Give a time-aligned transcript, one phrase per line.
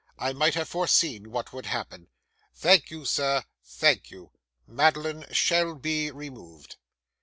[0.17, 2.07] I might have foreseen what would happen.
[2.55, 4.31] Thank you, sir, thank you.
[4.65, 6.77] Madeline shall be removed.